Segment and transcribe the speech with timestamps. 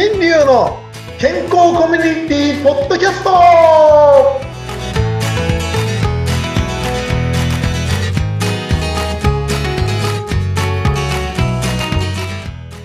[0.00, 0.78] 新流の
[1.18, 3.30] 健康コミュニティポッドキャスト。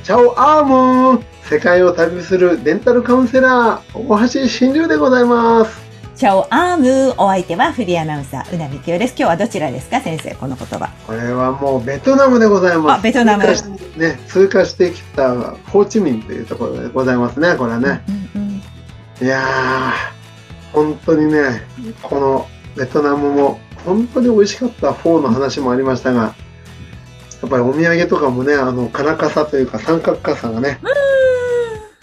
[0.04, 1.24] チャオアーム。
[1.44, 4.08] 世界を旅するデンタルカウンセラー。
[4.08, 5.93] 大橋新流でございます。
[6.16, 9.16] チャオアームお相手はフリーアナウンサーうなみきよです。
[9.18, 10.90] 今日はどちらですか先生この言葉。
[11.08, 13.00] これはもうベトナムでございます。
[13.00, 13.44] あベトナム。
[13.44, 15.34] ね通過してきた
[15.72, 18.04] ホーチミンというところでございますねこれはね、
[18.36, 18.54] うんうん
[19.22, 21.62] いやー、本当にね、
[22.02, 30.80] このベトナムも本当に美味しかったフォーの話もありましたが、やっぱりお土産とかもね、あの、金傘というか三角傘がね、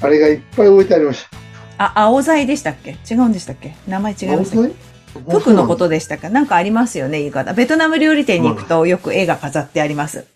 [0.00, 1.39] あれがいっぱい置いてありました。
[1.82, 2.98] あ青材でしたっけ？
[3.10, 3.74] 違うんでしたっけ？
[3.88, 4.74] 名前違いましたっけ？
[5.26, 6.28] 青服のことでしたか？
[6.28, 7.52] なんかありますよね言い方。
[7.54, 10.26] ベトナム料理店に行くとよく絵が飾ってあります。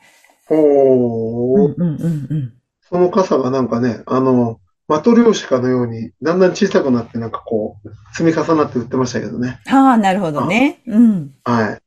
[0.48, 2.52] おー、うんうんうん
[2.86, 9.58] その傘がなんかね、あの、マトリョーシカのように、だんだん小さくなって、なんかこう、積み重なって売ってましたけどね。
[9.64, 10.80] はあなるほどね。
[10.86, 11.34] うん。
[11.44, 11.78] はい。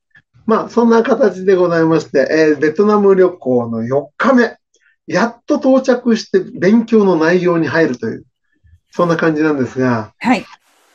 [0.48, 4.58] まあ、そんな形でございまして、えーベトナム旅行の4日目、
[5.06, 8.26] やっと到着して勉強の内容に入るという、
[8.98, 10.44] そんな感じなんですが、はい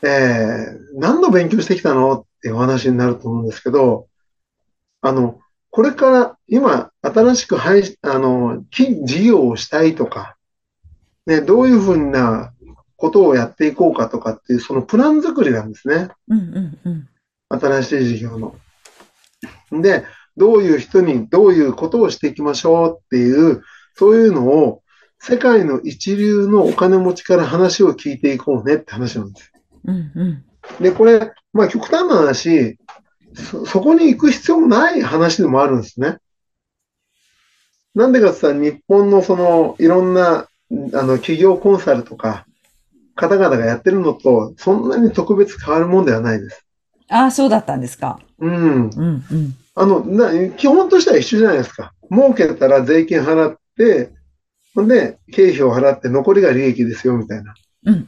[0.01, 4.07] えー何の勉強してきたのっていうお話になると思うんですけど、
[5.01, 10.35] あの、これから今、新しくあの、金事業をしたいとか、
[11.25, 12.51] ね、どういうふうな
[12.97, 16.09] ことをやっていこうかとかっていう、そのプラン作りなんですね。
[16.27, 17.09] うんうんうん
[17.47, 18.55] 新しい事業の。
[19.71, 20.03] で、
[20.35, 23.63] どういう人にどういうことをしていきましょうっていう、
[23.95, 24.82] そういうのを
[25.25, 29.53] 世界の一流のお金持ちから話を聞いていこうねって話なんです。
[29.85, 30.43] うんうん
[30.81, 32.77] で、これ、まあ極端な話、
[33.33, 36.17] そ、そこに行く必要もない話でもあるんですね。
[37.95, 42.45] なんでかって言ったら日本のそのいろんなあの企業コンサルとか
[43.15, 46.65] 方々がやってるのとそんなに特別変わるもんではないです。
[47.09, 48.89] ああそうだったんですかうん。
[48.89, 48.89] うん
[49.31, 51.93] うんあの、な、基本としては一緒じゃないですか。
[52.11, 54.11] 儲けたら税金払って、
[54.73, 57.53] ほんで、経費を払って残りが利益ですよ、みたいな。
[57.85, 58.07] うんうん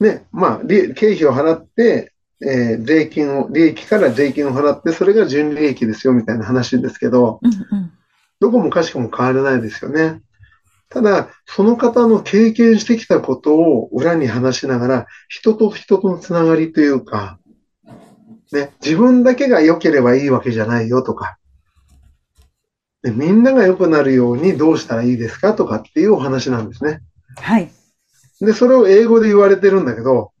[0.00, 2.12] ね、まあ、利経費を払って、
[2.44, 7.92] えー税金を、利益から税金を払って、それが純利益ですよ、みたいな話ですけど、うんうん
[8.40, 10.20] どこもかしこも変わらないですよね。
[10.88, 17.38] ただ、その方の経験してきたことを裏に話しながら、人と人とのつながりというか、
[18.50, 21.38] ね、自分だけが良ければいいわけじゃないよとか、
[23.02, 27.00] でみんなが良くなるようにどうしたらいいですかとかっていうお話なんですね。
[27.36, 27.70] はい
[28.42, 30.32] で、それを英語で言われてるんだけど、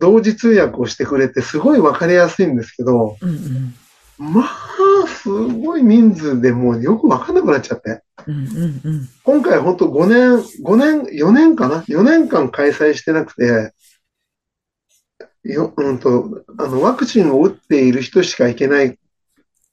[0.00, 3.74] 同時通訳をしてくれてすごいわかりやすいんですけど、うんうん
[4.32, 8.02] まあ、すごい人数でもうよくわかんなくなっちゃって。
[8.26, 10.30] うんうんうん今回本当5年、
[10.62, 13.72] 5年、4年かな ?4 年間開催してなくて、
[15.44, 18.98] よ、うんと、あの、ワクチンを打っている人しか行けない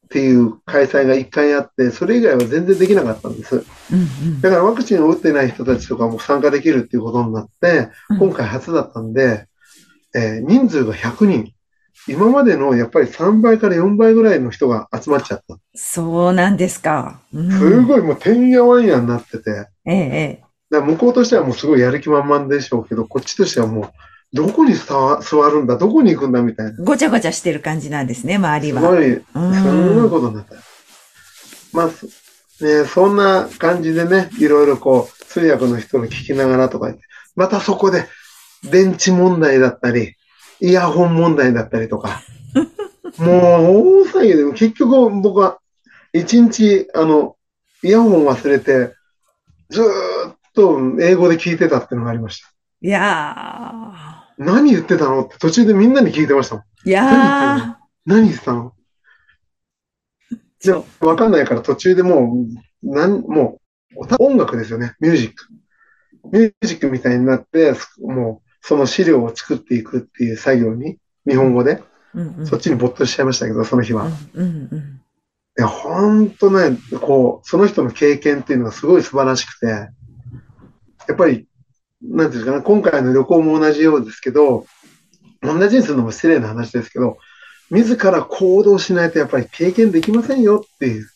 [0.08, 3.58] っていう開催が1回あって、それ以外は全然できなかったんです。
[3.58, 3.64] うん
[4.00, 9.48] うんだからワクチンを打ってない人たちとかも参加できるっていうことになって、うん今回初だったんで、
[10.16, 11.54] えー人数が100人。
[12.10, 15.58] 今までのやっぱり3倍から4倍ぐらいの人が集まっちゃった。
[15.76, 17.20] そうなんですか。
[17.34, 19.96] うんすごいもうてんやわんやになってて、ええ
[20.42, 23.90] えだ向こうとしてはもうすごいやる気満々でしょうけど、こっちとしてはもう、
[24.34, 26.72] どこに座座るんだ、どこに行くんだみたいな。
[26.72, 28.82] えごちゃごちゃしてる感じなんですね、周りは。
[28.82, 30.56] すごい、うんすごいことになった。
[31.74, 32.08] まあ、す
[32.62, 37.04] ね、そんな感じでね、いろいろこう、通訳の人の聞きながらとか言って、
[37.36, 38.08] またそこで、
[38.64, 40.16] 電池問題だったり、
[40.60, 42.22] イヤホン問題だったりとか、
[43.18, 45.60] もう大騒ぎで、結局僕は、
[46.14, 47.36] 一日、あの、
[47.84, 48.96] イヤホン忘れて、
[49.70, 52.50] ずーっと英語で聞いてたっていうのがありました。
[52.82, 56.64] いや何言ってたのって途中でみんなに聞いてましたもん。
[56.86, 56.90] ー。
[56.90, 58.74] いや何言ってたの？
[60.64, 62.36] でも、わかんないから途中でも
[62.84, 63.60] う、なん、も
[63.96, 64.96] う、音楽ですよね。
[65.00, 65.48] ミュージック。
[66.32, 70.98] ミュージックみたいになって、すもう、その資料を作っていくっていう作業に、
[71.28, 71.84] 日本語で、ー。
[72.16, 74.08] うんうんそっちに没頭しちゃいましたけど、その日は。
[74.08, 75.02] いうんうん
[75.58, 79.90] や、ほんとね、こう、その人の経験っていうのがすごい素晴らしくて、や
[81.14, 81.48] っぱり、
[82.02, 84.66] なんていうんですかね、今回の旅行も同じようですけど、
[85.42, 87.18] 同じにするのも失礼な話ですけど、
[87.70, 91.08] 自ら行動しないとやっぱり経験できませんよっていう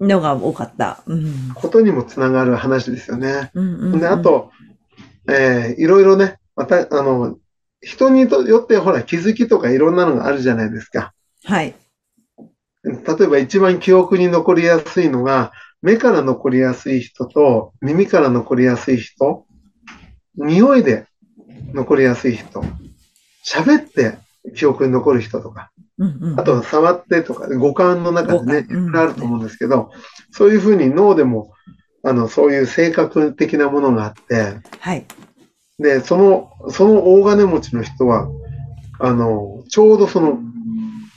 [0.00, 0.08] うん。
[0.08, 1.02] のが多かった。
[1.06, 1.52] うん。
[1.54, 3.50] ことにもつながる話ですよね。
[3.54, 4.50] うんうんうんで、あ、と、
[5.28, 7.38] えーいろいろね、また、あの、
[7.80, 11.12] 人によってほら気づきとかいろんなのがあるじゃないですか。
[11.44, 11.74] はい。
[12.84, 19.46] 例えば一番記憶に残りやすいのが、目から残りやすい人と耳から残りやすい人、
[20.36, 21.06] 匂いで
[21.74, 22.64] 残りやすい人、
[23.44, 24.18] 喋って
[24.54, 26.40] 記憶に残る人とか、うんうん。
[26.40, 29.90] あと触ってとか、五感の中でね、いろいろあると思うんですけど、
[30.30, 31.52] そういうふうに脳でも、
[32.04, 35.06] あの、そういう性格的なものがあって、はい。
[35.78, 38.28] で、その、その大金持ちの人は、
[38.98, 40.38] あの、ちょうどその、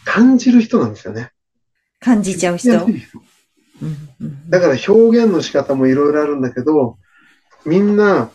[0.05, 1.31] 感じる人なんですよね。
[1.99, 2.69] 感じちゃう人。
[2.69, 3.19] やすい人
[3.81, 6.97] うんうんだから表現の仕方もいろいろあるんだけど、
[7.65, 8.29] みんな、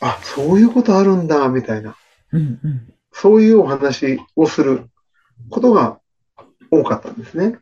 [0.00, 1.96] あ、そういうことあるんだ、みたいな、
[2.32, 2.94] うんうん。
[3.12, 4.84] そういうお話をする
[5.50, 5.98] ことが
[6.70, 7.58] 多かったんですね。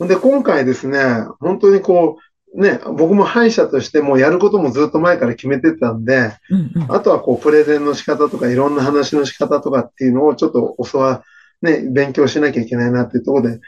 [0.00, 1.00] で、今回ですね、
[1.40, 2.18] 本当にこ
[2.54, 6.94] う、ね、僕も歯医者としてもやることもずっと前から決めてたんで、うんうん。
[6.94, 11.24] あとはこう、プレゼンの仕方とか、いろんな話の仕方とかっていうのをちょっと教わ、
[11.62, 13.60] ね、勉強しなきゃいけないなっていうところで、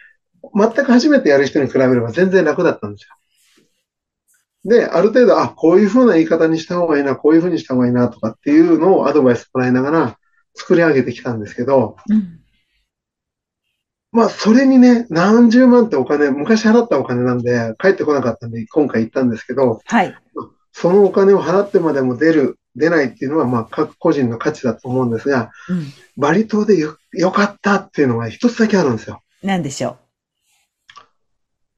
[0.55, 3.15] 全く初めてやる人に比べれば全然楽だったんですよ。
[4.65, 10.19] で、ある程度、あ、こういうふうな言い方にした方がいいな、こういうふうにした方がいいなとかっていうのをアドバイスもらいながら
[10.55, 12.41] 作り上げてきたんですけど、うん
[14.15, 20.15] まあ、それにね、何十万ってお金、昔払ったお金なんで、帰ってこなかったんで、今回行ったんですけど、はい。
[20.71, 25.87] そのお金を払ってまでも出る、出ないっていうのは、まあ、各個人の価値だと思うんですが、うん。
[26.17, 29.21] バリ島でよ、よかったっていうのが一つだけあるんですよ。
[29.43, 29.97] なんでしょ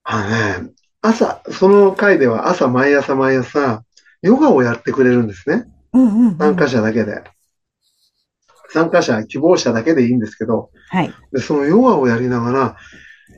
[0.04, 0.28] あの
[0.66, 0.70] ね、
[1.06, 3.84] 朝、その回では朝、毎朝毎朝、
[4.22, 5.64] ヨガをやってくれるんですね。
[5.92, 5.98] う。
[5.98, 6.38] うんうん、うん。
[6.38, 7.22] 参加者だけで。
[8.70, 11.12] 参加者、希望者だけでいいんですけど、はい。
[11.32, 12.76] で、そのヨガをやりながら、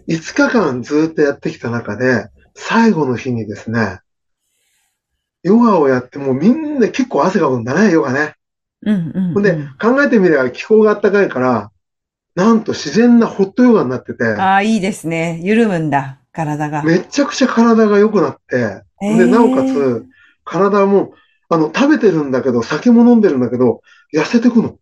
[0.09, 4.01] 5日間ずっとやってきた中で、最後の日にですね、
[5.43, 8.35] ヨガをやってもうみんな結構汗かくんだね、ヨガね。
[8.83, 11.71] うんうん、んで、考えてみれば気候が暖かいから、
[12.35, 15.41] なんと自然なホットヨガになってて、ああ、いいですね。
[15.43, 16.83] 緩むんだ、体が。
[16.83, 20.07] めちゃくちゃ体が良くなって、へーで、なおかつ、
[20.45, 21.15] 体も、
[21.49, 23.81] あの、食べてるんだけど、酒も飲んでるんだけど、
[24.15, 24.79] 痩せてくの。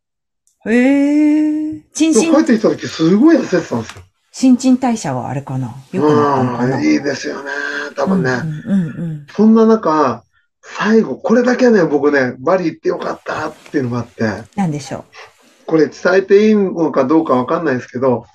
[0.66, 1.80] へえ。
[1.94, 4.02] チンでチン、帰ってきた時すごい痩せてたんですよ。
[4.32, 5.74] 新陳代謝はあれかな？
[5.92, 7.50] よくなったのかう、なんいいですよね。
[7.96, 8.32] 多分ね。
[8.32, 10.22] うんうんうんそんな中、
[10.60, 14.24] 最後、これだけはね、僕ね、バリ行ってよかったっていうのがあって、
[14.56, 15.04] なんでしょ
[15.66, 18.26] これ伝えていいのかどうかわかんないですけど、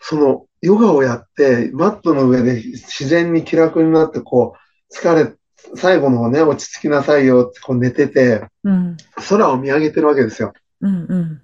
[0.00, 5.32] その、ヨガをやって、マットの上で自然に気楽になって、こう、疲れ、
[5.76, 8.70] 最後の方ね、落ち着きなさいよってこう寝てて、う。
[8.70, 8.96] うん。
[9.28, 10.52] 空を見上げてるわけですよ。
[10.80, 11.40] うんうん。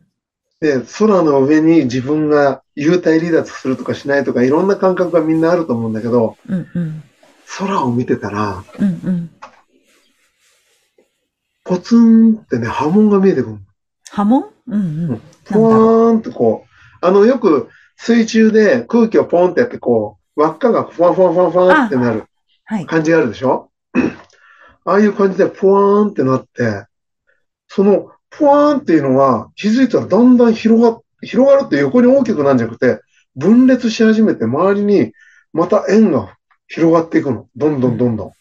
[0.61, 7.03] で、空の上に自分が幽体離脱するとかしないとか、いろんな感覚がみんなあると思うんだけど、うんうん。
[7.59, 9.31] 空を見てたら、うんうん。
[11.65, 13.57] ポツンってね、波紋が見えてくる。
[14.11, 14.51] 波紋？
[14.69, 15.23] うんうん。
[15.45, 17.69] ポワーンってこう、あの、よく
[18.01, 22.25] 水中で空気をポンってやって、こう、輪っかがふわふわふわふわってなる
[22.65, 22.87] はい。
[22.87, 23.71] 感じがあるでしょ？
[24.85, 26.87] ああいう感じでポワーンってなって、
[27.67, 33.01] そのポワーンっていうのは気づいたらだんだん広が、広がるって横に大きくなるんじゃなくて、
[33.37, 35.13] 分裂し始めて周りに
[35.53, 36.37] また円が
[36.69, 37.49] 広がっていくの。
[37.57, 38.33] どんどんどんどん。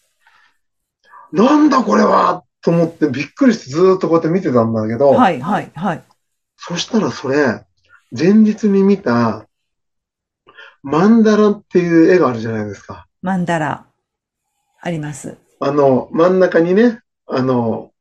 [1.36, 6.04] なんだこれはと思ってびっくりしてずーっとこうやって見てたんだけど、はいはいはい。
[6.57, 7.65] そしたらそれ、
[8.18, 9.47] 前日に見た、
[10.89, 13.07] マンダラっていう絵があるじゃないですか。
[13.22, 13.85] マンダラ、
[14.80, 15.35] あります。
[15.59, 17.92] あの、真ん中にね、あの、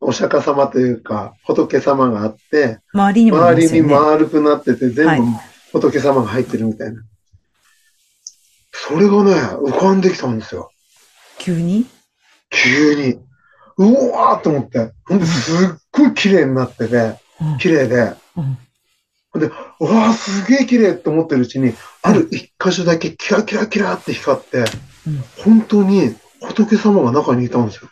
[0.00, 3.82] お釈迦様というか、仏様があって、周りにもいま周りに。
[3.82, 5.38] 丸くなってて、はい全部
[5.72, 7.00] 仏様が入ってるみたいな。
[8.72, 10.72] それがね、浮かんできたんですよ。
[11.38, 11.86] 急に？
[12.50, 13.20] 急に。
[13.76, 14.90] うわーっと思って。
[15.06, 18.14] ほんですっごい綺麗になってて、うん綺麗で。
[18.36, 18.58] うん
[19.34, 24.66] うわーすげえ綺麗って思ってるうちに、ある一箇所だけキラキラキラって光って、うん
[25.44, 27.88] 本当に仏様が中にいたんですよ。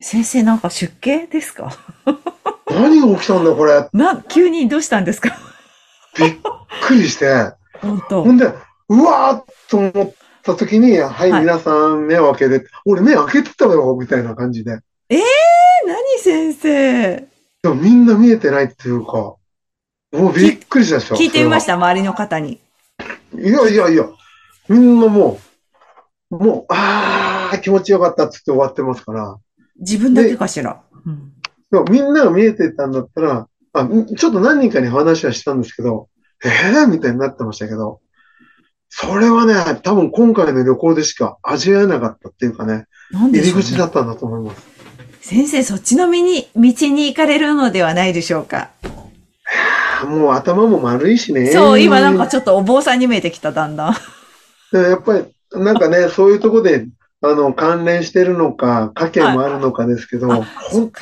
[0.00, 1.72] 先生なんか出家ですか？
[2.70, 3.88] 何が起きたんだこれ。
[3.92, 5.36] な、急にどうしたんですか？
[6.16, 6.36] びっ
[6.82, 7.52] くりして。
[7.80, 8.52] 本当ほんで、
[8.88, 14.78] うわーと思った時に、はい、はい皆さん目を開けて、俺目開けてたよ、みたいな感じで。
[15.08, 15.18] え
[15.86, 17.16] 何先生？
[17.62, 19.38] でもみんな見えてないっていうか、も
[20.12, 21.16] うびっくりしたでしょ。
[21.16, 22.60] 聞いてみましそた周りの方に。
[23.38, 24.08] いやいやいや、
[24.68, 25.38] みんなも
[26.30, 29.36] う、もう、あー、気持ちよかったっつって終わってますから。
[29.78, 30.82] 自分だけかしら。
[31.06, 31.32] うん
[31.70, 36.08] でもみんなが見えてたんだったら、あ、んちょっと何人かに話はしたんですけど、
[36.44, 38.00] えーみたいになってましたけど、
[38.88, 44.62] それはね、多分今回の旅行でしか味わえなかったっていうかね、入り口だったんだと思います。
[45.20, 48.70] 先生、そっちの道に、道に行かれるのではないでしょうか。
[50.00, 51.50] あもう頭も丸いしね。
[51.50, 53.94] そう、今なんかちょっとお坊さんに見えてきた、だんだん。
[54.72, 56.86] でやっぱりなんかね、そういうところで、
[57.22, 60.36] あの、関連してるのか、家計もあるのかですけど、あ、
[60.70, 60.92] そっ本。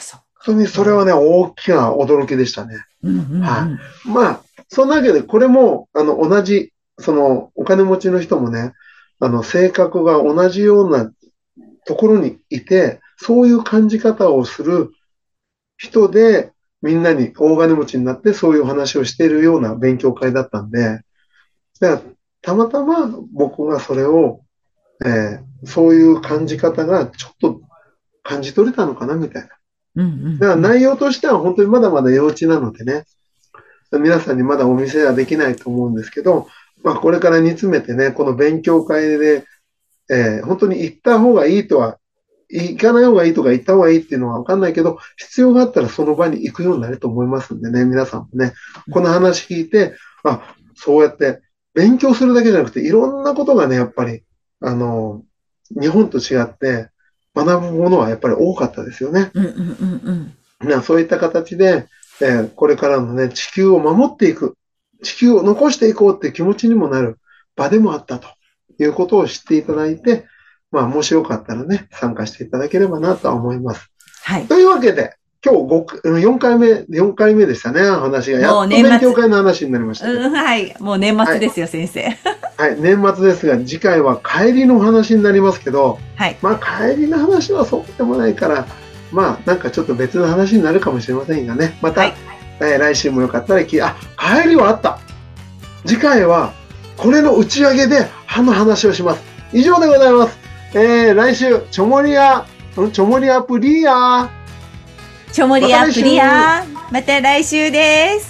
[0.44, 2.76] 当にそれはね、大きな驚きでしたね。
[3.02, 3.40] うんうんうん。
[3.42, 8.72] はまあ、そんなわけで、これも、あの、同じ、その、お金持ちの人もね、
[9.20, 11.10] あの、性格が同じような
[11.84, 14.90] ところにいて、そういう感じ方をする
[15.76, 21.00] 人で、みんなに大金持ちになって、そういう話をしているような勉強会だったんで、
[21.80, 24.40] だからたまたま僕がそれを、
[25.04, 27.60] えーそういう感じ方がちょっと
[28.22, 29.48] 感じ取れたのかな、みたいな。
[29.96, 30.38] うんうん。
[30.38, 33.06] だから内容としては本当にまだまだ幼稚なのでね、
[33.90, 36.46] 皆さんにまだお見せはできないと思うんですけど、
[36.84, 39.44] まあこれから煮詰めてね、この勉強会で、
[40.10, 41.97] えー本当に行った方がいいとは、
[42.50, 48.54] 行かない方がいいとか行った方がいいっていうのはわかんないけど、必要があったらその場に行くようになると思いますんでね、皆さんもね、
[48.90, 51.42] この話聞いて、あ、そうやって
[51.74, 54.22] 勉強するだけじゃなくて、いろんなことがね、やっぱり、
[54.60, 55.22] あの、
[55.70, 56.88] 日本と違って
[57.34, 59.30] 学ぶものはやっぱり多かったですよね。
[59.34, 60.68] うんうんうんうん。
[60.68, 61.86] なそういった形で、
[62.20, 64.56] えーこれからのね、地球を守っていく、
[65.02, 67.18] 地球を残していこうっていう気持ちにもなる
[67.54, 68.28] 場でもあったと
[68.80, 70.26] いうことを知っていただいて、
[70.70, 73.90] まあ、もしよかったらね、参加していただければなとは思います。
[74.24, 74.46] はい。
[74.46, 75.60] というわけで、今日
[76.02, 78.40] 5、4回目、4回目でしたね、話が。
[78.40, 80.20] やっと勉強会の話になりましたけど。
[80.20, 80.74] うん、はい。
[80.80, 82.02] もう年末ですよ、先生。
[82.56, 86.36] はい、年末ですが、次回は帰りの話になりますけど、はい。
[86.42, 88.66] まあ、帰りの話はそうでもないから、
[89.12, 91.78] まあ、なんかちょっと別の話になるかもしれませんがね。
[91.80, 92.14] また、はい
[92.60, 94.98] えー来週もよかったら聞いあ、帰りはあった
[95.86, 96.52] 次回は、
[96.96, 99.22] これの打ち上げで歯の話をします。
[99.52, 100.47] 以上でございます。
[100.74, 102.44] えー、来週、ちょもりや、
[102.78, 104.30] んちょもりアプリや
[105.32, 106.64] ちょもりアプリア。
[106.90, 108.27] また来週です。